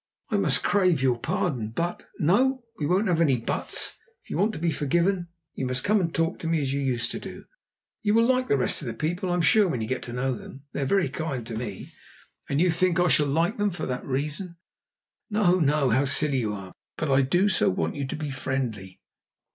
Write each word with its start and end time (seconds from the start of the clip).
"I 0.31 0.37
must 0.37 0.63
crave 0.63 0.99
your 0.99 1.19
pardon 1.19 1.69
but" 1.75 2.09
"No, 2.19 2.63
we 2.79 2.87
won't 2.87 3.07
have 3.07 3.21
any 3.21 3.37
'buts.' 3.39 3.99
If 4.23 4.31
you 4.31 4.37
want 4.39 4.51
to 4.53 4.57
be 4.59 4.71
forgiven, 4.71 5.27
you 5.53 5.67
must 5.67 5.83
come 5.83 6.01
and 6.01 6.11
talk 6.11 6.39
to 6.39 6.47
me 6.47 6.59
as 6.59 6.73
you 6.73 6.81
used 6.81 7.11
to 7.11 7.19
do. 7.19 7.45
You 8.01 8.15
will 8.15 8.25
like 8.25 8.47
the 8.47 8.57
rest 8.57 8.81
of 8.81 8.87
the 8.87 8.95
people 8.95 9.29
I'm 9.29 9.43
sure 9.43 9.67
when 9.67 9.79
you 9.79 9.87
get 9.87 10.01
to 10.01 10.11
know 10.11 10.33
them. 10.33 10.63
They 10.73 10.81
are 10.81 10.85
very 10.87 11.07
kind 11.07 11.45
to 11.45 11.55
me." 11.55 11.89
"And 12.49 12.59
you 12.59 12.71
think 12.71 12.99
I 12.99 13.09
shall 13.09 13.27
like 13.27 13.59
them 13.59 13.69
for 13.69 13.85
that 13.85 14.03
reason?" 14.03 14.57
"No, 15.29 15.59
no. 15.59 15.91
How 15.91 16.05
silly 16.05 16.39
you 16.39 16.51
are. 16.51 16.73
But 16.97 17.11
I 17.11 17.21
do 17.21 17.47
so 17.47 17.69
want 17.69 17.93
you 17.93 18.07
to 18.07 18.15
be 18.15 18.31
friendly." 18.31 18.99